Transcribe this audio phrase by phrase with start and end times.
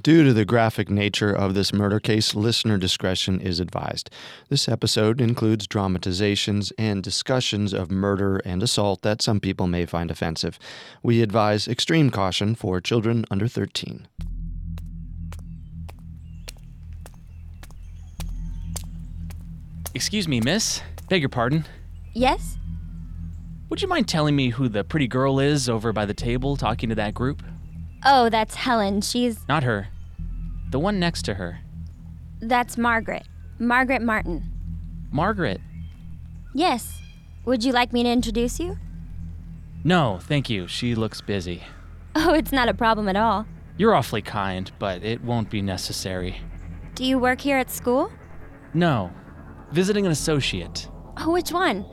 [0.00, 4.10] Due to the graphic nature of this murder case, listener discretion is advised.
[4.48, 10.10] This episode includes dramatizations and discussions of murder and assault that some people may find
[10.10, 10.58] offensive.
[11.04, 14.08] We advise extreme caution for children under 13.
[19.94, 20.82] Excuse me, miss.
[21.08, 21.64] Beg your pardon.
[22.12, 22.56] Yes?
[23.68, 26.88] Would you mind telling me who the pretty girl is over by the table talking
[26.88, 27.42] to that group?
[28.04, 29.00] Oh, that's Helen.
[29.00, 29.46] She's.
[29.48, 29.88] Not her.
[30.70, 31.60] The one next to her.
[32.40, 33.24] That's Margaret.
[33.58, 34.50] Margaret Martin.
[35.10, 35.60] Margaret.
[36.54, 36.98] Yes.
[37.44, 38.76] Would you like me to introduce you?
[39.84, 40.66] No, thank you.
[40.66, 41.62] She looks busy.
[42.14, 43.46] Oh, it's not a problem at all.
[43.78, 46.42] You're awfully kind, but it won't be necessary.
[46.94, 48.12] Do you work here at school?
[48.74, 49.10] No.
[49.70, 50.86] Visiting an associate.
[51.16, 51.86] Oh, which one?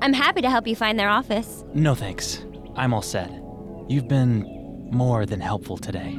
[0.00, 1.64] I'm happy to help you find their office.
[1.74, 2.46] No thanks.
[2.76, 3.30] I'm all set.
[3.88, 4.57] You've been
[4.90, 6.18] more than helpful today.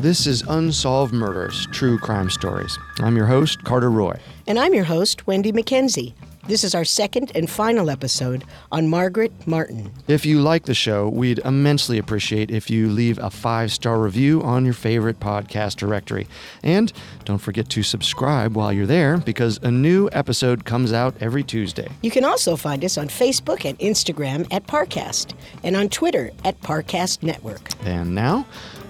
[0.00, 2.78] This is Unsolved Murders True Crime Stories.
[3.00, 4.16] I'm your host, Carter Roy.
[4.46, 6.14] And I'm your host, Wendy McKenzie.
[6.48, 8.42] This is our second and final episode
[8.72, 9.92] on Margaret Martin.
[10.06, 14.42] If you like the show, we'd immensely appreciate if you leave a five star review
[14.42, 16.26] on your favorite podcast directory.
[16.62, 16.90] And
[17.26, 21.88] don't forget to subscribe while you're there because a new episode comes out every Tuesday.
[22.00, 26.58] You can also find us on Facebook and Instagram at Parcast and on Twitter at
[26.62, 27.68] Parcast Network.
[27.84, 28.46] And now,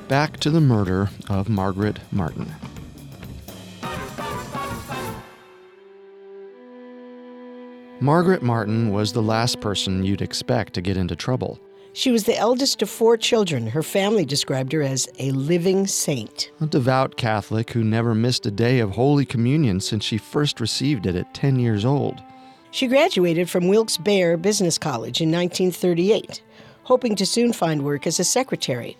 [0.07, 2.55] back to the murder of Margaret Martin.
[8.01, 11.59] Margaret Martin was the last person you'd expect to get into trouble.
[11.95, 13.67] She was the eldest of four children.
[13.67, 16.53] Her family described her as a living saint.
[16.61, 21.07] A devout Catholic who never missed a day of Holy Communion since she first received
[21.07, 22.23] it at 10 years old.
[22.71, 26.41] She graduated from Wilkes-Barre Business College in 1938,
[26.85, 28.97] hoping to soon find work as a secretary.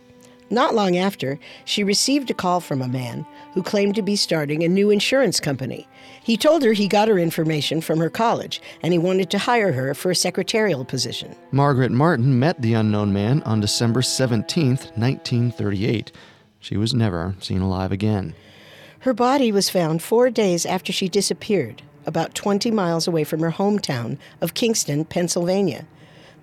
[0.51, 4.63] Not long after, she received a call from a man who claimed to be starting
[4.63, 5.87] a new insurance company.
[6.23, 9.73] He told her he got her information from her college and he wanted to hire
[9.73, 11.35] her for a secretarial position.
[11.53, 16.13] Margaret Martin met the unknown man on December 17, 1938.
[16.61, 18.35] She was never seen alive again.
[19.01, 23.53] Her body was found four days after she disappeared, about 20 miles away from her
[23.53, 25.87] hometown of Kingston, Pennsylvania.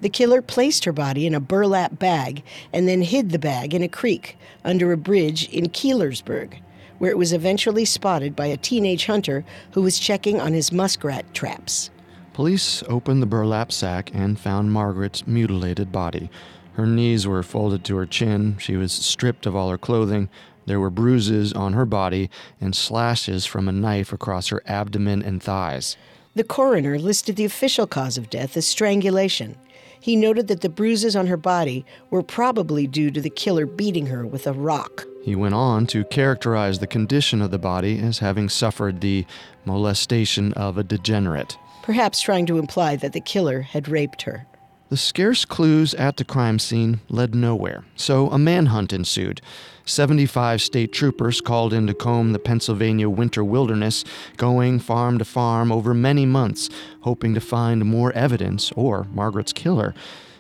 [0.06, 3.82] The killer placed her body in a burlap bag and then hid the bag in
[3.82, 6.60] a creek under a bridge in Keelersburg,
[7.00, 11.34] where it was eventually spotted by a teenage hunter who was checking on his muskrat
[11.34, 11.90] traps.
[12.34, 16.30] Police opened the burlap sack and found Margaret's mutilated body.
[16.74, 20.30] Her knees were folded to her chin, she was stripped of all her clothing,
[20.68, 22.30] there were bruises on her body
[22.62, 25.98] and slashes from a knife across her abdomen and thighs.
[26.36, 29.58] The coroner listed the official cause of death as strangulation.
[30.06, 34.06] He noted that the bruises on her body were probably due to the killer beating
[34.06, 35.04] her with a rock.
[35.24, 39.26] He went on to characterize the condition of the body as having suffered the
[39.66, 44.46] molestation of a degenerate, perhaps trying to imply that the killer had raped her.
[44.96, 49.42] The scarce clues at the crime scene led nowhere, so a manhunt ensued.
[49.84, 54.06] 75 state troopers called in to comb the Pennsylvania winter wilderness,
[54.38, 56.70] going farm to farm over many months,
[57.02, 59.94] hoping to find more evidence or Margaret's killer.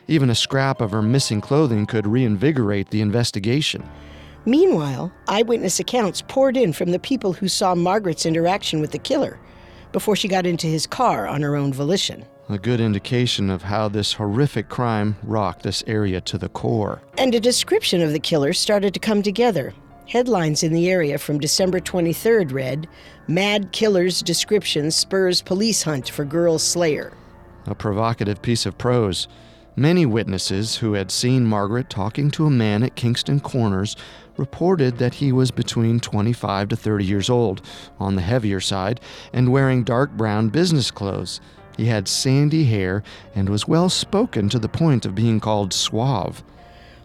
[0.07, 3.83] Even a scrap of her missing clothing could reinvigorate the investigation.
[4.45, 9.37] Meanwhile, eyewitness accounts poured in from the people who saw Margaret's interaction with the killer
[9.91, 12.25] before she got into his car on her own volition.
[12.47, 17.01] A good indication of how this horrific crime rocked this area to the core.
[17.18, 19.74] And a description of the killer started to come together.
[20.07, 22.88] Headlines in the area from December 23rd read
[23.27, 27.13] Mad Killer's Description Spurs Police Hunt for Girl Slayer.
[27.65, 29.27] A provocative piece of prose.
[29.75, 33.95] Many witnesses who had seen Margaret talking to a man at Kingston Corners
[34.38, 37.63] reported that he was between 25 to 30 years old,
[38.00, 39.01] on the heavier side,
[39.33, 41.41] and wearing dark brown business clothes.
[41.77, 43.04] He had sandy hair
[43.36, 46.44] and was well spoken to the point of being called suave.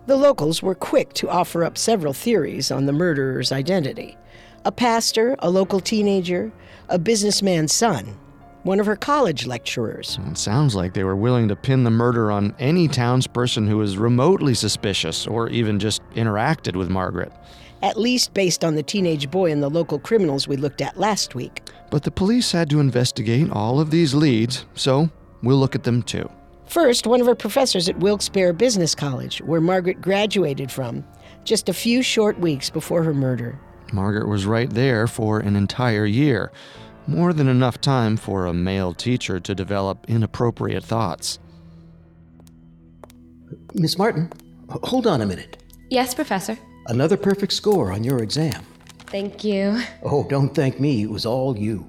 [0.07, 4.17] The locals were quick to offer up several theories on the murderer's identity
[4.65, 6.53] a pastor, a local teenager,
[6.91, 8.19] a businessman's son,
[8.63, 10.19] one of her college lecturers.
[10.31, 13.97] It sounds like they were willing to pin the murder on any townsperson who was
[13.97, 17.33] remotely suspicious or even just interacted with Margaret.
[17.83, 21.35] At least based on the teenage boy and the local criminals we looked at last
[21.35, 21.63] week.
[21.91, 25.11] But the police had to investigate all of these leads, so
[25.43, 26.29] we'll look at them too.
[26.67, 31.05] First, one of her professors at Wilkes-Barre Business College, where Margaret graduated from,
[31.43, 33.59] just a few short weeks before her murder.
[33.93, 36.53] Margaret was right there for an entire year,
[37.09, 41.41] more than enough time for a male teacher to develop inappropriate thoughts.
[43.75, 44.31] Miss Martin,
[44.69, 45.61] hold on a minute.
[45.89, 46.57] Yes, Professor.
[46.91, 48.67] Another perfect score on your exam.
[49.07, 49.81] Thank you.
[50.03, 51.87] Oh, don't thank me, it was all you.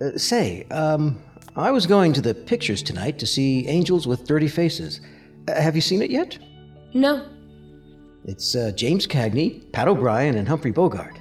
[0.00, 1.20] Uh, say, um,
[1.56, 5.00] I was going to the pictures tonight to see Angels with Dirty Faces.
[5.48, 6.38] Uh, have you seen it yet?
[6.94, 7.26] No.
[8.24, 11.18] It's uh, James Cagney, Pat O'Brien, and Humphrey Bogart.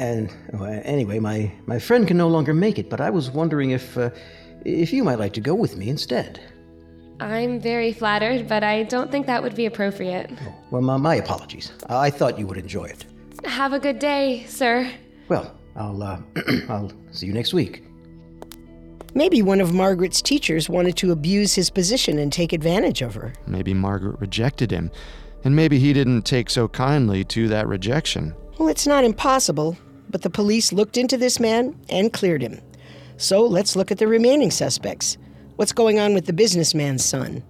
[0.00, 3.70] And well, anyway, my, my friend can no longer make it, but I was wondering
[3.70, 4.10] if uh,
[4.64, 6.40] if you might like to go with me instead.
[7.20, 10.30] I'm very flattered, but I don't think that would be appropriate.
[10.70, 11.72] Well, my, my apologies.
[11.88, 13.04] I thought you would enjoy it.
[13.44, 14.90] Have a good day, sir.
[15.28, 16.20] Well, I'll uh,
[16.68, 17.84] I'll see you next week.
[19.14, 23.32] Maybe one of Margaret's teachers wanted to abuse his position and take advantage of her.
[23.46, 24.90] Maybe Margaret rejected him,
[25.44, 28.34] and maybe he didn't take so kindly to that rejection.
[28.58, 29.76] Well, it's not impossible,
[30.10, 32.60] but the police looked into this man and cleared him.
[33.16, 35.16] So let's look at the remaining suspects.
[35.56, 37.42] What's going on with the businessman's son?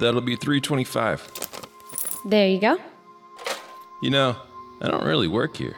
[0.00, 1.66] That'll be 325.
[2.24, 2.78] There you go.
[4.02, 4.36] You know,
[4.80, 5.76] I don't really work here.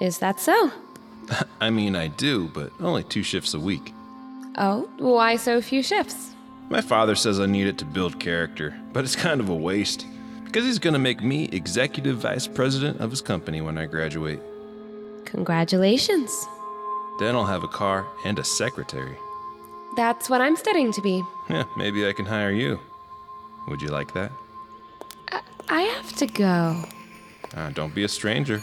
[0.00, 0.72] Is that so?
[1.60, 3.92] I mean, I do, but only two shifts a week.
[4.56, 6.32] Oh, why so few shifts?
[6.68, 10.06] My father says I need it to build character, but it's kind of a waste
[10.44, 14.40] because he's going to make me executive vice president of his company when I graduate.
[15.26, 16.46] Congratulations.
[17.20, 19.16] Then I'll have a car and a secretary.
[19.98, 21.24] That's what I'm studying to be.
[21.50, 22.78] Yeah, maybe I can hire you.
[23.66, 24.30] Would you like that?
[25.68, 26.84] I have to go.
[27.56, 28.60] Uh, don't be a stranger.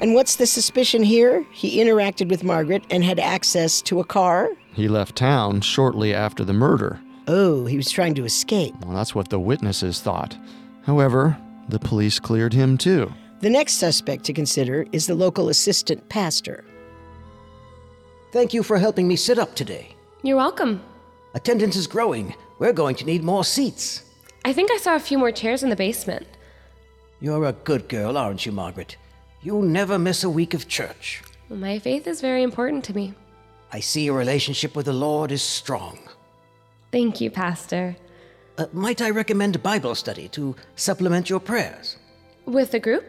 [0.00, 1.44] And what's the suspicion here?
[1.50, 4.48] He interacted with Margaret and had access to a car?
[4.72, 6.98] He left town shortly after the murder.
[7.26, 8.74] Oh, he was trying to escape.
[8.80, 10.38] Well, that's what the witnesses thought.
[10.86, 11.36] However,
[11.68, 13.12] the police cleared him too.
[13.40, 16.64] The next suspect to consider is the local assistant pastor.
[18.32, 19.96] Thank you for helping me sit up today.
[20.22, 20.82] You're welcome.
[21.34, 22.34] Attendance is growing.
[22.58, 24.04] We're going to need more seats.
[24.44, 26.26] I think I saw a few more chairs in the basement.
[27.20, 28.96] You're a good girl, aren't you, Margaret?
[29.42, 31.22] You never miss a week of church.
[31.48, 33.14] My faith is very important to me.
[33.72, 35.98] I see your relationship with the Lord is strong.
[36.90, 37.96] Thank you, Pastor.
[38.56, 41.96] Uh, might I recommend Bible study to supplement your prayers?
[42.44, 43.04] With the group?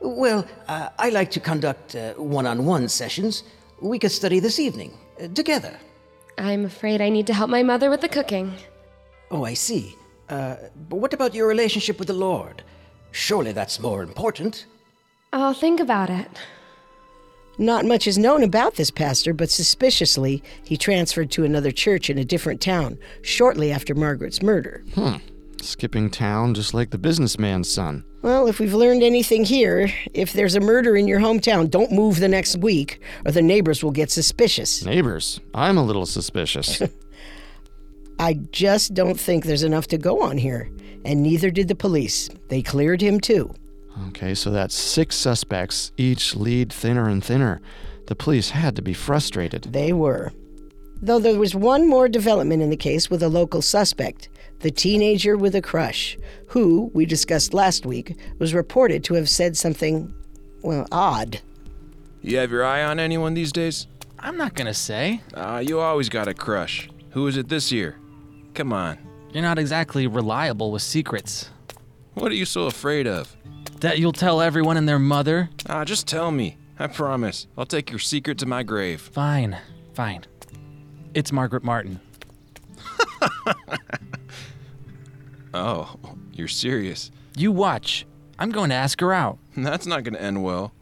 [0.00, 3.42] Well, uh, I like to conduct one on one sessions.
[3.82, 5.76] We could study this evening, uh, together.
[6.38, 8.54] I'm afraid I need to help my mother with the cooking.
[9.30, 9.96] Oh, I see.
[10.28, 10.56] Uh,
[10.88, 12.62] but what about your relationship with the Lord?
[13.12, 14.66] Surely that's more important.
[15.32, 16.28] I'll think about it.
[17.58, 22.16] Not much is known about this pastor, but suspiciously, he transferred to another church in
[22.16, 24.84] a different town shortly after Margaret's murder.
[24.94, 25.16] Hmm.
[25.60, 28.04] Skipping town just like the businessman's son.
[28.20, 32.18] Well, if we've learned anything here, if there's a murder in your hometown, don't move
[32.18, 34.84] the next week, or the neighbors will get suspicious.
[34.84, 36.82] Neighbors, I'm a little suspicious.
[38.18, 40.68] I just don't think there's enough to go on here,
[41.04, 42.28] and neither did the police.
[42.48, 43.54] They cleared him too.
[44.08, 47.60] Okay, so that's six suspects, each lead thinner and thinner.
[48.06, 49.64] The police had to be frustrated.
[49.64, 50.32] They were.
[51.00, 54.28] Though there was one more development in the case with a local suspect,
[54.60, 59.56] the teenager with a crush, who, we discussed last week, was reported to have said
[59.56, 60.12] something,
[60.62, 61.40] well, odd.
[62.22, 63.86] You have your eye on anyone these days?
[64.18, 65.22] I'm not gonna say.
[65.34, 66.90] Ah, you always got a crush.
[67.10, 67.96] Who is it this year?
[68.54, 68.98] Come on.
[69.32, 71.50] You're not exactly reliable with secrets.
[72.14, 73.36] What are you so afraid of?
[73.80, 75.50] That you'll tell everyone and their mother?
[75.68, 76.56] Ah, just tell me.
[76.80, 77.46] I promise.
[77.56, 79.00] I'll take your secret to my grave.
[79.00, 79.56] Fine,
[79.94, 80.24] fine.
[81.14, 82.00] It's Margaret Martin.
[85.60, 85.96] Oh,
[86.32, 87.10] you're serious.
[87.36, 88.06] You watch.
[88.38, 89.38] I'm going to ask her out.
[89.56, 90.72] That's not gonna end well.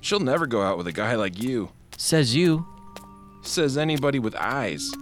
[0.00, 1.70] She'll never go out with a guy like you.
[1.96, 2.64] Says you.
[3.42, 4.92] Says anybody with eyes.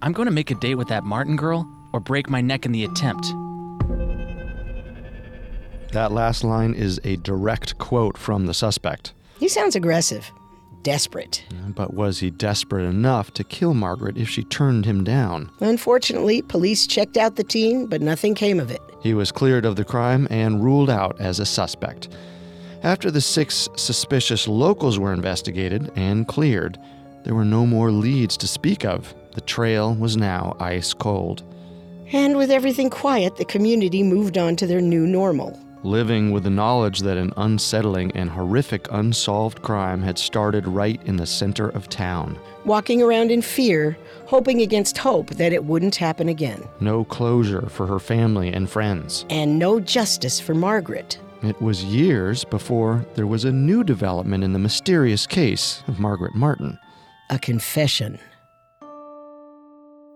[0.00, 2.72] I'm going to make a date with that Martin girl or break my neck in
[2.72, 3.26] the attempt.
[5.92, 9.12] That last line is a direct quote from the suspect.
[9.38, 10.30] He sounds aggressive,
[10.84, 11.42] desperate.
[11.74, 15.50] But was he desperate enough to kill Margaret if she turned him down?
[15.58, 18.80] Unfortunately, police checked out the teen, but nothing came of it.
[19.00, 22.08] He was cleared of the crime and ruled out as a suspect.
[22.84, 26.78] After the six suspicious locals were investigated and cleared,
[27.24, 29.14] there were no more leads to speak of.
[29.34, 31.42] The trail was now ice cold.
[32.12, 35.58] And with everything quiet, the community moved on to their new normal.
[35.84, 41.16] Living with the knowledge that an unsettling and horrific unsolved crime had started right in
[41.16, 42.38] the center of town.
[42.64, 46.66] Walking around in fear, hoping against hope that it wouldn't happen again.
[46.80, 49.26] No closure for her family and friends.
[49.28, 51.18] And no justice for Margaret.
[51.42, 56.34] It was years before there was a new development in the mysterious case of Margaret
[56.34, 56.78] Martin.
[57.28, 58.18] A confession.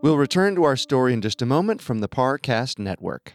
[0.00, 3.34] We'll return to our story in just a moment from the Parcast Network.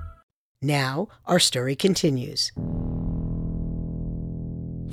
[0.63, 2.51] Now, our story continues.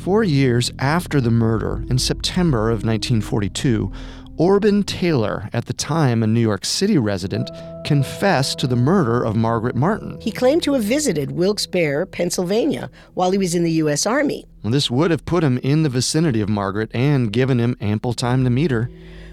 [0.02, 3.92] Four years after the murder, in September of 1942,
[4.38, 7.50] Orban Taylor, at the time a New York City resident,
[7.84, 10.18] confessed to the murder of Margaret Martin.
[10.22, 14.06] He claimed to have visited Wilkes-Barre, Pennsylvania, while he was in the U.S.
[14.06, 14.46] Army.
[14.64, 18.42] This would have put him in the vicinity of Margaret and given him ample time
[18.44, 18.88] to meet her.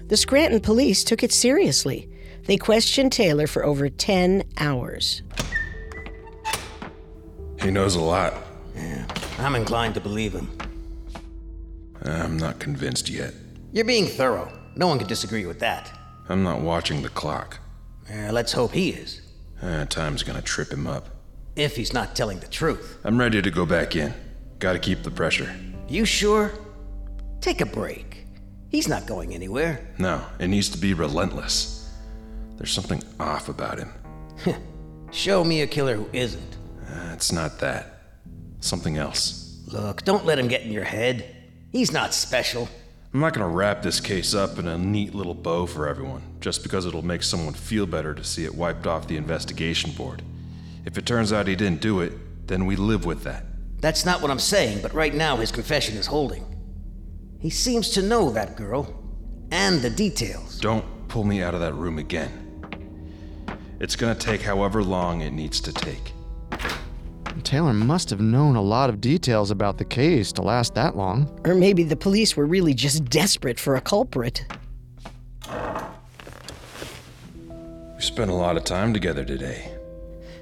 [0.08, 2.10] The Scranton police took it seriously.
[2.44, 5.22] They questioned Taylor for over 10 hours.
[7.66, 8.32] He knows a lot.
[8.76, 9.04] Yeah,
[9.38, 10.48] I'm inclined to believe him.
[12.04, 13.34] I'm not convinced yet.
[13.72, 14.52] You're being thorough.
[14.76, 15.90] No one could disagree with that.
[16.28, 17.58] I'm not watching the clock.
[18.08, 19.20] Uh, let's hope he is.
[19.60, 21.08] Uh, time's gonna trip him up.
[21.56, 22.98] If he's not telling the truth.
[23.02, 24.14] I'm ready to go back in.
[24.60, 25.52] Gotta keep the pressure.
[25.88, 26.52] You sure?
[27.40, 28.26] Take a break.
[28.68, 29.84] He's not going anywhere.
[29.98, 31.92] No, it needs to be relentless.
[32.58, 33.92] There's something off about him.
[35.10, 36.56] Show me a killer who isn't.
[36.88, 38.00] Uh, it's not that.
[38.60, 39.62] Something else.
[39.66, 41.24] Look, don't let him get in your head.
[41.72, 42.68] He's not special.
[43.12, 46.62] I'm not gonna wrap this case up in a neat little bow for everyone, just
[46.62, 50.22] because it'll make someone feel better to see it wiped off the investigation board.
[50.84, 52.12] If it turns out he didn't do it,
[52.46, 53.44] then we live with that.
[53.80, 56.44] That's not what I'm saying, but right now his confession is holding.
[57.40, 59.02] He seems to know that girl,
[59.50, 60.58] and the details.
[60.60, 62.42] Don't pull me out of that room again.
[63.80, 66.12] It's gonna take however long it needs to take.
[67.42, 71.40] Taylor must have known a lot of details about the case to last that long.
[71.44, 74.46] Or maybe the police were really just desperate for a culprit.
[77.96, 79.72] We spent a lot of time together today.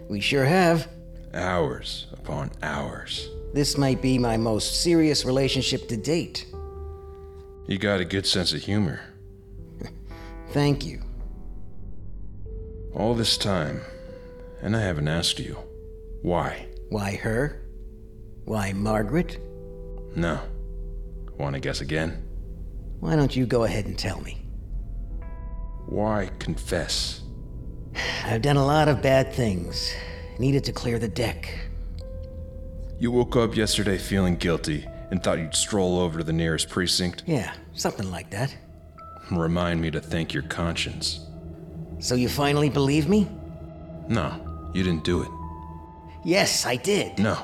[0.08, 0.88] We sure have.
[1.32, 3.28] Hours upon hours.
[3.52, 6.46] This might be my most serious relationship to date.
[7.66, 9.00] You got a good sense of humor.
[10.50, 11.02] Thank you.
[12.94, 13.80] All this time,
[14.60, 15.58] and I haven't asked you.
[16.22, 16.66] Why?
[16.94, 17.60] Why her?
[18.44, 19.40] Why Margaret?
[20.14, 20.38] No.
[21.36, 22.24] Want to guess again?
[23.00, 24.46] Why don't you go ahead and tell me?
[25.86, 27.22] Why confess?
[28.24, 29.92] I've done a lot of bad things.
[30.38, 31.52] Needed to clear the deck.
[33.00, 37.24] You woke up yesterday feeling guilty and thought you'd stroll over to the nearest precinct?
[37.26, 38.56] Yeah, something like that.
[39.32, 41.26] Remind me to thank your conscience.
[41.98, 43.28] So you finally believe me?
[44.06, 45.43] No, you didn't do it.
[46.24, 47.18] Yes, I did.
[47.18, 47.38] No.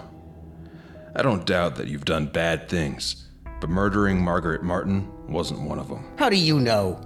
[1.15, 3.29] I don't doubt that you've done bad things,
[3.61, 6.05] but murdering Margaret Martin wasn't one of them.
[6.19, 7.01] How do you know?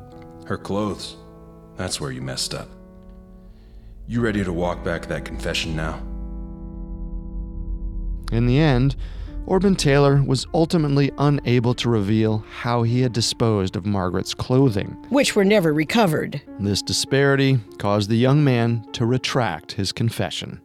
[0.46, 1.16] Her clothes.
[1.76, 2.68] That's where you messed up.
[4.06, 5.98] You ready to walk back that confession now?
[8.32, 8.96] In the end,
[9.46, 14.96] Orban Taylor was ultimately unable to reveal how he had disposed of Margaret's clothing.
[15.10, 16.40] which were never recovered.
[16.58, 20.60] This disparity caused the young man to retract his confession.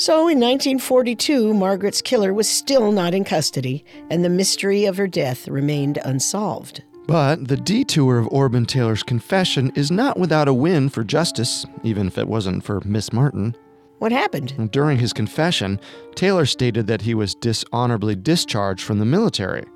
[0.00, 5.06] So in 1942, Margaret's killer was still not in custody, and the mystery of her
[5.06, 6.82] death remained unsolved.
[7.06, 12.06] But the detour of Orban Taylor's confession is not without a win for justice, even
[12.06, 13.54] if it wasn't for Miss Martin.
[13.98, 14.70] What happened?
[14.72, 15.78] During his confession,
[16.14, 19.66] Taylor stated that he was dishonorably discharged from the military.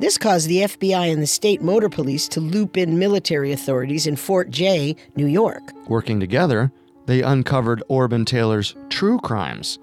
[0.00, 4.16] This caused the FBI and the state motor police to loop in military authorities in
[4.16, 5.62] Fort Jay, New York.
[5.86, 6.72] Working together,
[7.06, 9.78] they uncovered Orban Taylor's true crimes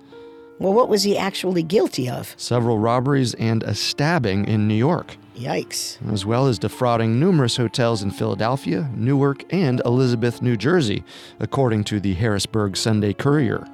[0.59, 2.33] Well, what was he actually guilty of?
[2.37, 5.97] several robberies and a stabbing in New York, Yikes.
[6.11, 11.03] as well as defrauding numerous hotels in Philadelphia, Newark, and Elizabeth, New Jersey,
[11.39, 13.65] according to the Harrisburg Sunday Courier.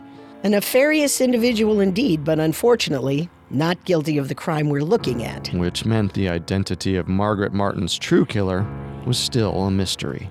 [0.43, 5.47] A nefarious individual indeed, but unfortunately, not guilty of the crime we're looking at.
[5.53, 8.63] which meant the identity of Margaret Martin's true killer
[9.07, 10.29] was still a mystery.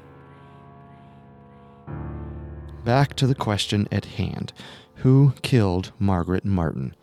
[2.84, 4.52] Back to the question at hand
[4.96, 6.94] who killed Margaret Martin?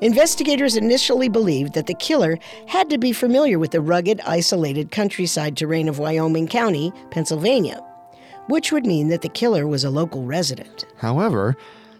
[0.00, 2.36] Investigators initially believed that the killer
[2.66, 7.80] had to be familiar with the rugged, isolated countryside terrain of Wyoming County, Pennsylvania,
[8.48, 10.84] which would mean that the killer was a local resident.
[10.96, 11.56] However,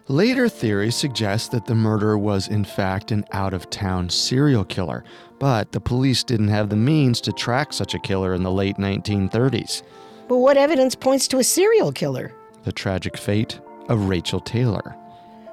[0.08, 5.04] later theories suggest that the murderer was in fact an out of town serial killer,
[5.38, 8.76] but the police didn't have the means to track such a killer in the late
[8.76, 9.82] 1930s.
[10.26, 12.32] But what evidence points to a serial killer?
[12.64, 14.96] The tragic fate of Rachel Taylor.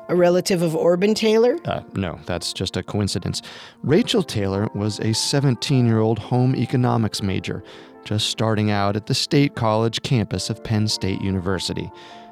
[0.10, 1.58] A relative of Orban Taylor?
[1.66, 3.42] Uh, no, that's just a coincidence.
[3.84, 7.64] Rachel Taylor was a 17 year old home economics major,
[8.04, 11.90] just starting out at the State College campus of Penn State University.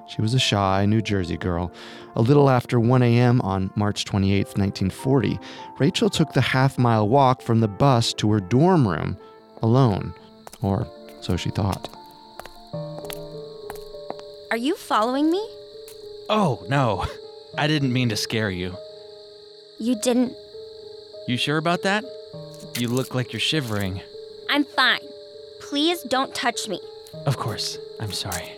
[0.09, 1.71] She was a shy New Jersey girl.
[2.15, 3.39] A little after 1 a.m.
[3.41, 5.39] on March 28, 1940,
[5.77, 9.17] Rachel took the half mile walk from the bus to her dorm room
[9.61, 10.13] alone.
[10.61, 10.87] Or
[11.21, 11.95] so she thought.
[14.51, 15.47] Are you following me?
[16.27, 17.05] Oh, no.
[17.55, 18.75] I didn't mean to scare you.
[19.77, 20.33] You didn't.
[21.27, 22.03] You sure about that?
[22.77, 24.01] You look like you're shivering.
[24.49, 25.01] I'm fine.
[25.59, 26.81] Please don't touch me.
[27.27, 27.77] Of course.
[27.99, 28.51] I'm sorry.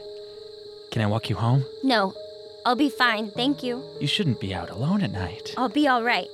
[0.92, 1.66] Can I walk you home?
[1.84, 2.14] No,
[2.66, 3.84] I'll be fine, thank you.
[4.00, 5.54] You shouldn't be out alone at night.
[5.58, 6.30] I'll be all right.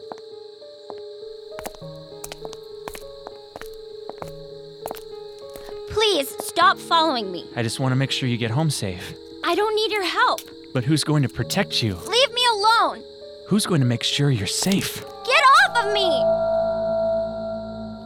[5.90, 7.46] Please stop following me.
[7.56, 9.16] I just want to make sure you get home safe.
[9.48, 10.42] I don't need your help.
[10.74, 11.96] But who's going to protect you?
[11.96, 13.02] Leave me alone.
[13.48, 15.02] Who's going to make sure you're safe?
[15.26, 16.04] Get off of me.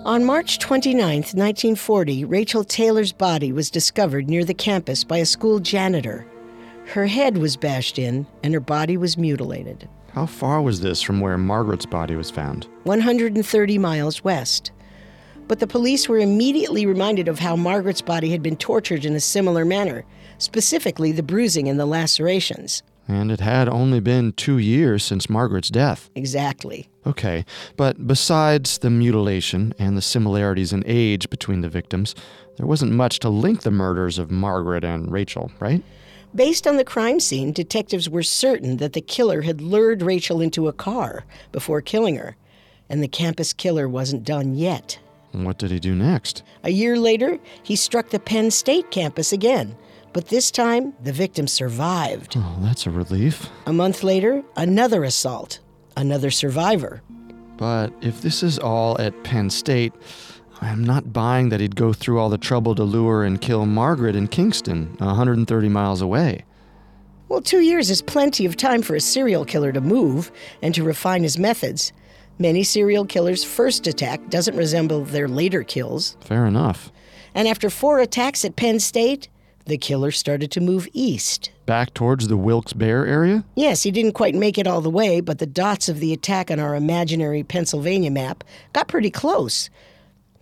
[0.06, 5.60] On March 29, 1940, Rachel Taylor's body was discovered near the campus by a school
[5.60, 6.27] janitor.
[6.86, 9.89] Her head was bashed in and her body was mutilated.
[10.13, 12.67] How far was this from where Margaret's body was found?
[12.84, 14.71] 130 miles west.
[15.47, 19.19] But the police were immediately reminded of how Margaret's body had been tortured in a
[19.19, 20.06] similar manner,
[20.41, 22.84] specifically the bruising and the lacerations.
[23.08, 26.10] And it had only been two years since Margaret's death.
[26.15, 26.88] Exactly.
[27.06, 32.15] Okay, but besides the mutilation and the similarities in age between the victims,
[32.58, 35.84] there wasn't much to link the murders of Margaret and Rachel, right?
[36.34, 40.67] Based on the crime scene, detectives were certain that the killer had lured Rachel into
[40.67, 42.38] a car before killing her,
[42.88, 44.99] and the campus killer wasn't done yet.
[45.34, 46.43] What did he do next?
[46.63, 49.75] A year later, he struck the Penn State campus again,
[50.13, 52.36] but this time the victim survived.
[52.38, 53.50] Oh, that's a relief.
[53.65, 55.60] A month later, another assault,
[55.97, 57.02] another survivor.
[57.58, 59.93] But if this is all at Penn State,
[60.62, 64.15] I'm not buying that he'd go through all the trouble to lure and kill Margaret
[64.15, 66.45] in Kingston, 130 miles away.
[67.30, 70.84] Well, two years is plenty of time for a serial killer to move and to
[70.84, 71.93] refine his methods.
[72.38, 76.17] Many serial killers' first attack doesn't resemble their later kills.
[76.21, 76.91] Fair enough.
[77.34, 79.30] And after four attacks at Penn State,
[79.65, 81.52] the killer started to move east.
[81.65, 83.43] Back towards the Wilkes Barre area?
[83.56, 86.52] Yes, he didn't quite make it all the way, but the dots of the attack
[86.52, 88.43] on our imaginary Pennsylvania map
[88.74, 89.69] got pretty close.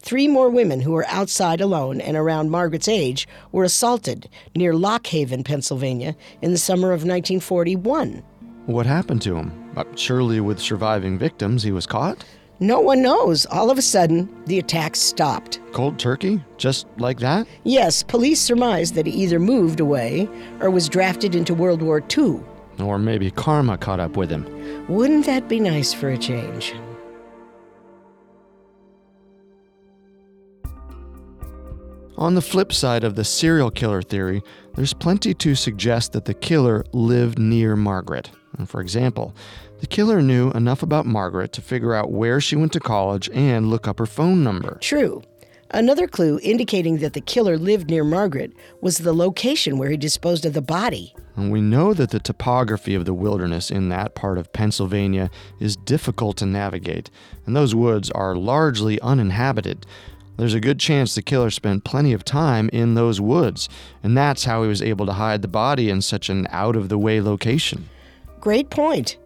[0.02, 5.08] Three more women who were outside alone and around Margaret's age were assaulted near Lock
[5.08, 8.24] Haven, Pennsylvania, in the summer of 1941.
[8.66, 9.52] What happened to him?
[9.76, 12.24] Uh, surely, with surviving victims, he was caught?
[12.62, 13.46] No one knows.
[13.46, 15.62] All of a sudden, the attacks stopped.
[15.72, 16.44] Cold turkey?
[16.58, 17.48] Just like that?
[17.64, 20.28] Yes, police surmised that he either moved away
[20.60, 22.42] or was drafted into World War II.
[22.80, 24.46] Or maybe karma caught up with him.
[24.90, 26.74] Wouldn't that be nice for a change?
[32.18, 34.44] On the flip side of the serial killer theory,
[34.76, 38.30] there's plenty to suggest that the killer lived near Margaret.
[38.66, 39.34] For example,
[39.80, 43.70] the killer knew enough about Margaret to figure out where she went to college and
[43.70, 44.78] look up her phone number.
[44.82, 45.22] True.
[45.72, 50.46] Another clue indicating that the killer lived near Margaret was the location where he disposed
[50.46, 51.14] of the body.
[51.36, 55.76] And we know that the topography of the wilderness in that part of Pennsylvania is
[55.76, 57.12] difficult to navigate,
[57.46, 59.86] and those woods are largely uninhabited.
[60.38, 63.70] There's a good chance the killer spent plenty of time in those woods,
[64.02, 66.90] and that's how he was able to hide the body in such an out of
[66.90, 67.90] the way location.
[68.40, 69.18] Great point.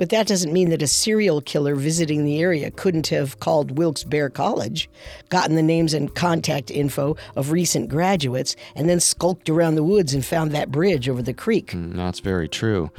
[0.00, 4.30] But that doesn't mean that a serial killer visiting the area couldn't have called Wilkes-Barre
[4.30, 4.88] College,
[5.28, 10.14] gotten the names and contact info of recent graduates, and then skulked around the woods
[10.14, 11.72] and found that bridge over the creek.
[11.72, 12.90] Mm, that's very true.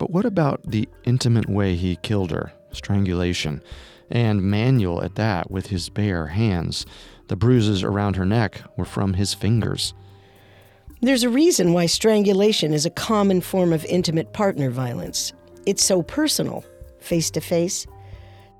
[0.00, 2.52] But what about the intimate way he killed her?
[2.72, 3.62] Strangulation.
[4.10, 6.84] And manual at that, with his bare hands.
[7.28, 9.94] The bruises around her neck were from his fingers.
[11.00, 15.32] There's a reason why strangulation is a common form of intimate partner violence.
[15.66, 16.64] It's so personal,
[16.98, 17.86] face to face.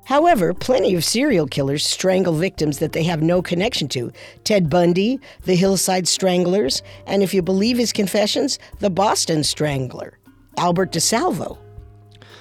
[0.05, 4.12] However, plenty of serial killers strangle victims that they have no connection to.
[4.45, 10.19] Ted Bundy, the Hillside Stranglers, and if you believe his confessions, the Boston Strangler,
[10.59, 11.59] Albert DeSalvo.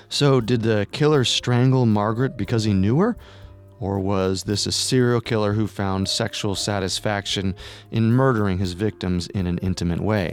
[0.10, 3.15] So, did the killer strangle Margaret because he knew her?
[3.80, 7.56] Or was this a serial killer who found sexual satisfaction
[7.91, 10.32] in murdering his victims in an intimate way?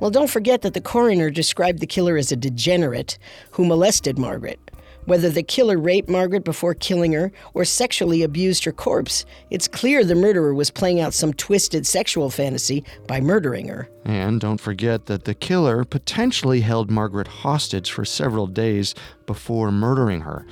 [0.00, 3.18] Well, don't forget that the coroner described the killer as a degenerate
[3.52, 4.58] who molested Margaret.
[5.04, 10.04] Whether the killer raped Margaret before killing her or sexually abused her corpse, it's clear
[10.04, 13.90] the murderer was playing out some twisted sexual fantasy by murdering her.
[14.04, 18.94] And don't forget that the killer potentially held Margaret hostage for several days
[19.26, 20.46] before murdering her.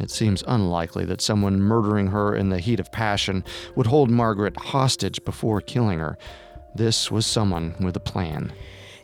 [0.00, 3.44] It seems unlikely that someone murdering her in the heat of passion
[3.76, 6.16] would hold Margaret hostage before killing her.
[6.74, 8.52] This was someone with a plan.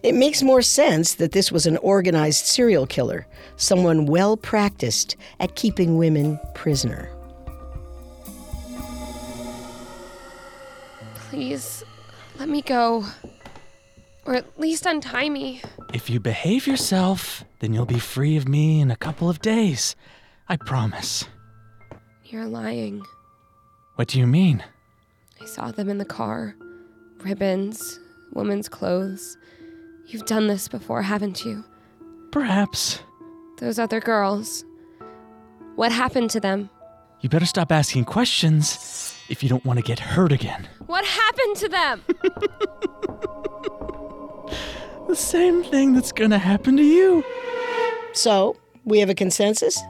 [0.04, 5.54] It makes more sense that this was an organized serial killer, someone well practiced at
[5.54, 7.08] keeping women prisoner.
[11.14, 11.82] Please,
[12.38, 13.06] let me go.
[14.26, 15.62] Or at least untie me.
[15.94, 19.96] If you behave yourself, then you'll be free of me in a couple of days.
[20.50, 21.24] I promise.
[22.26, 23.02] You're lying.
[23.94, 24.62] What do you mean?
[25.40, 26.54] I saw them in the car.
[27.20, 28.00] Ribbons,
[28.34, 29.38] women's clothes.
[30.06, 31.64] You've done this before, haven't you?
[32.30, 33.00] Perhaps.
[33.58, 34.64] Those other girls.
[35.76, 36.70] What happened to them?
[37.20, 40.68] You better stop asking questions if you don't want to get hurt again.
[40.86, 42.02] What happened to them?
[45.08, 47.24] the same thing that's gonna happen to you.
[48.12, 49.80] So, we have a consensus?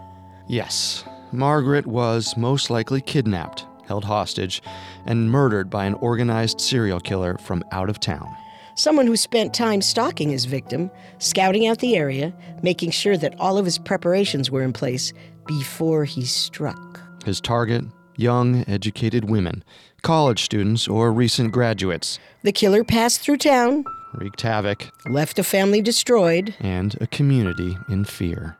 [0.48, 4.62] Yes, Margaret was most likely kidnapped, held hostage,
[5.06, 8.34] and murdered by an organized serial killer from out of town.
[8.76, 13.56] Someone who spent time stalking his victim, scouting out the area, making sure that all
[13.56, 15.12] of his preparations were in place
[15.46, 17.00] before he struck.
[17.24, 17.84] His target
[18.16, 19.64] young, educated women,
[20.02, 22.18] college students, or recent graduates.
[22.42, 23.84] The killer passed through town,
[24.14, 28.56] wreaked havoc, left a family destroyed, and a community in fear.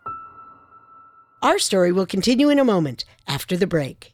[1.42, 4.13] Our story will continue in a moment after the break.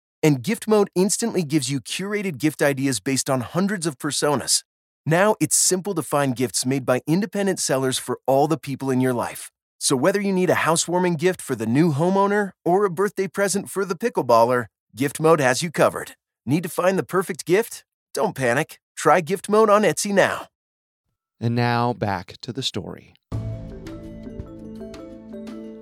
[0.23, 4.63] And gift mode instantly gives you curated gift ideas based on hundreds of personas.
[5.05, 9.01] Now it's simple to find gifts made by independent sellers for all the people in
[9.01, 9.51] your life.
[9.79, 13.67] So whether you need a housewarming gift for the new homeowner or a birthday present
[13.67, 16.11] for the pickleballer, gift mode has you covered.
[16.45, 17.83] Need to find the perfect gift?
[18.13, 18.79] Don't panic.
[18.95, 20.47] Try gift mode on Etsy now.
[21.39, 23.15] And now back to the story.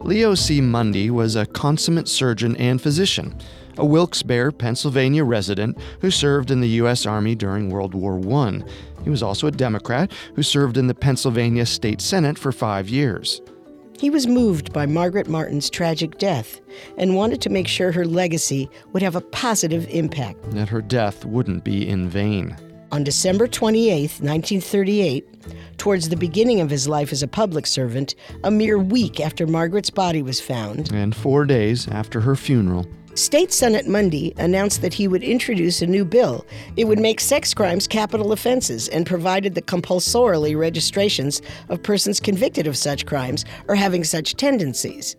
[0.01, 0.61] Leo C.
[0.61, 3.37] Mundy was a consummate surgeon and physician,
[3.79, 7.05] a Wilkes-Barre, Pennsylvania resident who served in the U.S.
[7.05, 8.61] Army during World War I.
[9.03, 13.41] He was also a Democrat who served in the Pennsylvania State Senate for five years.
[13.97, 16.61] He was moved by Margaret Martin's tragic death
[16.97, 20.51] and wanted to make sure her legacy would have a positive impact.
[20.51, 22.55] That her death wouldn't be in vain.
[22.91, 28.49] On December 28, 1938, towards the beginning of his life as a public servant, a
[28.49, 32.87] mere week after Margaret's body was found, And four days after her funeral,
[33.19, 36.45] State Senate Mundy announced that he would introduce a new bill.
[36.77, 42.65] It would make sex crimes capital offenses and provided the compulsorily registrations of persons convicted
[42.65, 45.17] of such crimes or having such tendencies.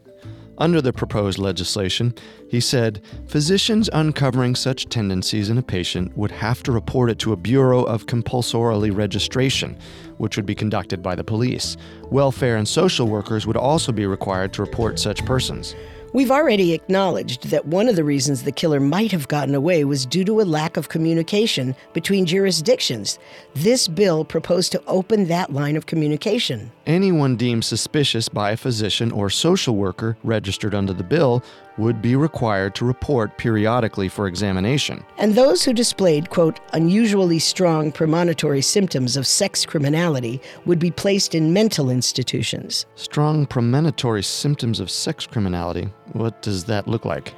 [0.57, 2.15] Under the proposed legislation,
[2.49, 7.33] he said physicians uncovering such tendencies in a patient would have to report it to
[7.35, 9.79] a Bureau of Compulsorily Registration,
[10.17, 11.77] which would be conducted by the police.
[12.11, 15.75] Welfare and social workers would also be required to report such persons.
[16.13, 20.05] We've already acknowledged that one of the reasons the killer might have gotten away was
[20.05, 23.17] due to a lack of communication between jurisdictions.
[23.55, 26.73] This bill proposed to open that line of communication.
[26.85, 31.45] Anyone deemed suspicious by a physician or social worker registered under the bill
[31.81, 35.03] would be required to report periodically for examination.
[35.17, 41.35] And those who displayed, quote, unusually strong premonitory symptoms of sex criminality would be placed
[41.35, 42.87] in mental institutions.
[42.95, 45.89] Strong premonitory symptoms of sex criminality.
[46.13, 47.35] What does that look like?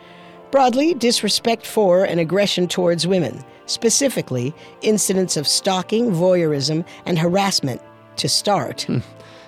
[0.51, 4.53] Broadly, disrespect for and aggression towards women, specifically,
[4.83, 7.81] incidents of stalking, voyeurism, and harassment
[8.17, 8.83] to start.
[8.83, 8.99] Hmm.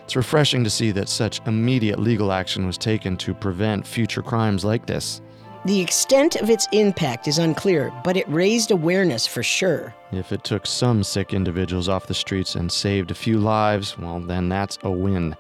[0.04, 4.64] It's refreshing to see that such immediate legal action was taken to prevent future crimes
[4.64, 5.22] like this.
[5.64, 9.94] The extent of its impact is unclear, but it raised awareness for sure.
[10.12, 14.20] If it took some sick individuals off the streets and saved a few lives, well,
[14.20, 15.34] then that's a win.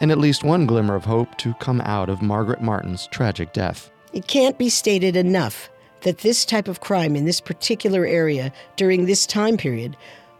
[0.00, 3.90] And at least one glimmer of hope to come out of Margaret Martin's tragic death.
[4.14, 5.68] It can't be stated enough
[6.00, 9.98] that this type of crime in this particular area during this time period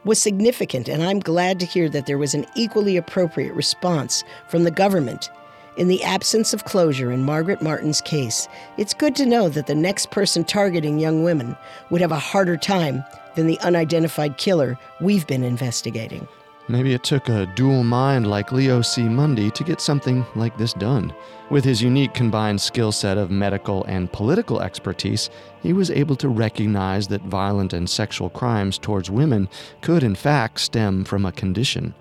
[0.09, 4.65] was significant, and I'm glad to hear that there was an equally appropriate response from
[4.65, 5.31] the government.
[5.77, 9.75] In the absence of closure in Margaret Martin's case, it's good to know that the
[9.75, 11.55] next person targeting young women
[11.91, 13.05] would have a harder time
[13.37, 16.27] than the unidentified killer we've been investigating.
[16.71, 19.03] Maybe it took a dual mind like Leo C.
[19.03, 21.15] Mundy to get something like this done.
[21.49, 25.31] With his unique combined skill set of medical and political expertise,
[25.63, 29.49] he was able to recognize that violent and sexual crimes towards women
[29.81, 31.95] could, in fact, stem from a condition.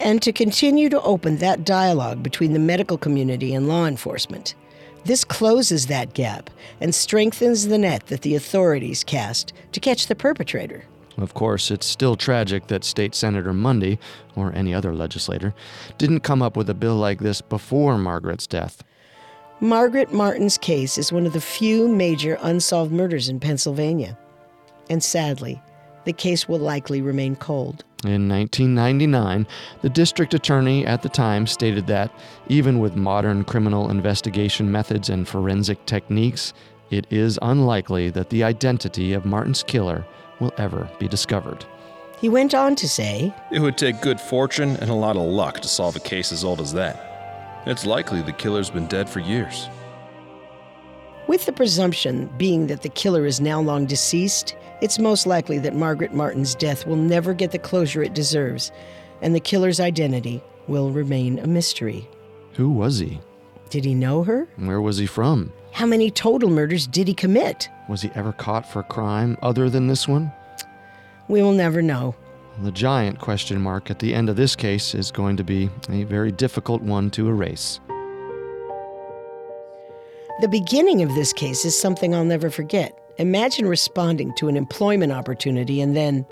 [0.00, 4.56] And to continue to open that dialogue between the medical community and law enforcement.
[5.04, 10.16] This closes that gap and strengthens the net that the authorities cast to catch the
[10.16, 10.86] perpetrator.
[11.18, 13.98] Of course, it's still tragic that State Senator Mundy,
[14.34, 15.54] or any other legislator,
[15.98, 18.84] didn't come up with a bill like this before Margaret's death.
[19.60, 24.18] Margaret Martin's case is one of the few major unsolved murders in Pennsylvania.
[24.90, 25.62] And sadly,
[26.04, 27.84] the case will likely remain cold.
[28.04, 29.46] In 1999,
[29.80, 32.12] the district attorney at the time stated that,
[32.48, 36.52] even with modern criminal investigation methods and forensic techniques,
[36.90, 40.06] it is unlikely that the identity of Martin's killer
[40.40, 41.64] will ever be discovered.
[42.18, 45.60] He went on to say It would take good fortune and a lot of luck
[45.60, 47.62] to solve a case as old as that.
[47.66, 49.68] It's likely the killer's been dead for years.
[51.26, 55.74] With the presumption being that the killer is now long deceased, it's most likely that
[55.74, 58.70] Margaret Martin's death will never get the closure it deserves,
[59.20, 62.08] and the killer's identity will remain a mystery.
[62.54, 63.20] Who was he?
[63.70, 64.46] Did he know her?
[64.56, 65.52] Where was he from?
[65.72, 67.68] How many total murders did he commit?
[67.88, 70.32] Was he ever caught for a crime other than this one?
[71.28, 72.14] We will never know.
[72.62, 76.04] The giant question mark at the end of this case is going to be a
[76.04, 77.80] very difficult one to erase.
[80.40, 82.98] The beginning of this case is something I'll never forget.
[83.18, 86.26] Imagine responding to an employment opportunity and then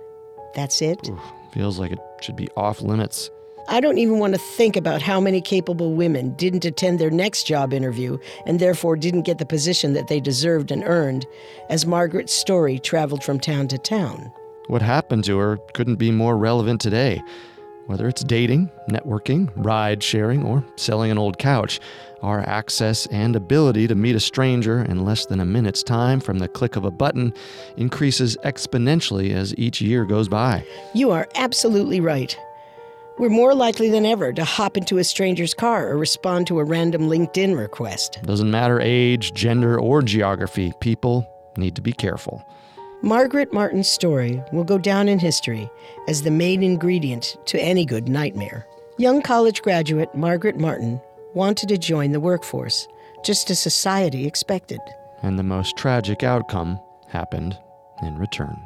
[0.54, 1.08] that's it.
[1.08, 1.20] Oof,
[1.52, 3.30] feels like it should be off limits.
[3.68, 7.44] I don't even want to think about how many capable women didn't attend their next
[7.44, 11.26] job interview and therefore didn't get the position that they deserved and earned
[11.70, 14.30] as Margaret's story traveled from town to town.
[14.66, 17.22] What happened to her couldn't be more relevant today.
[17.86, 21.80] Whether it's dating, networking, ride sharing, or selling an old couch,
[22.22, 26.38] our access and ability to meet a stranger in less than a minute's time from
[26.38, 27.34] the click of a button
[27.76, 30.66] increases exponentially as each year goes by.
[30.94, 32.38] You are absolutely right.
[33.16, 36.64] We're more likely than ever to hop into a stranger's car or respond to a
[36.64, 38.18] random LinkedIn request.
[38.24, 41.24] Doesn't matter age, gender, or geography, people
[41.56, 42.44] need to be careful.
[43.02, 45.70] Margaret Martin's story will go down in history
[46.08, 48.66] as the main ingredient to any good nightmare.
[48.98, 51.00] Young college graduate Margaret Martin
[51.34, 52.88] wanted to join the workforce,
[53.24, 54.80] just as society expected.
[55.22, 57.56] And the most tragic outcome happened
[58.02, 58.56] in return.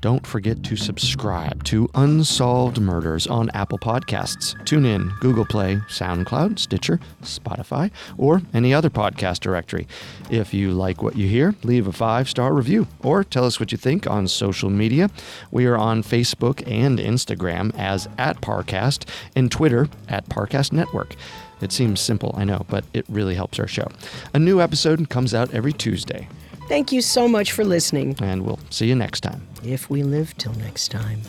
[0.00, 7.00] Don't forget to subscribe to Unsolved Murders on Apple Podcasts, TuneIn, Google Play, SoundCloud, Stitcher,
[7.22, 9.88] Spotify, or any other podcast directory.
[10.30, 13.72] If you like what you hear, leave a five star review or tell us what
[13.72, 15.10] you think on social media.
[15.50, 21.16] We are on Facebook and Instagram as at Parcast and Twitter at Parcast Network.
[21.60, 23.88] It seems simple, I know, but it really helps our show.
[24.32, 26.28] A new episode comes out every Tuesday.
[26.68, 28.14] Thank you so much for listening.
[28.20, 29.46] And we'll see you next time.
[29.64, 31.22] If we live till next time.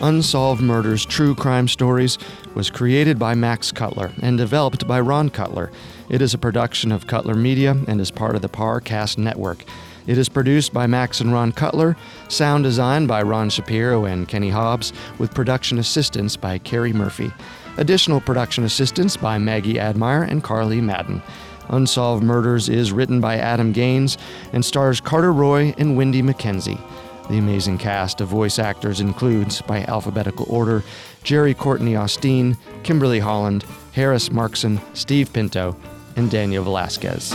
[0.00, 2.16] Unsolved Murders True Crime Stories
[2.54, 5.70] was created by Max Cutler and developed by Ron Cutler.
[6.08, 9.62] It is a production of Cutler Media and is part of the Parcast Network.
[10.06, 11.96] It is produced by Max and Ron Cutler,
[12.28, 17.30] sound design by Ron Shapiro and Kenny Hobbs, with production assistance by Carrie Murphy.
[17.78, 21.22] Additional production assistance by Maggie Admire and Carly Madden.
[21.68, 24.16] Unsolved Murders is written by Adam Gaines
[24.52, 26.80] and stars Carter Roy and Wendy McKenzie.
[27.28, 30.84] The amazing cast of voice actors includes, by alphabetical order,
[31.22, 35.76] Jerry Courtney Austin, Kimberly Holland, Harris Markson, Steve Pinto,
[36.14, 37.34] and Daniel Velasquez.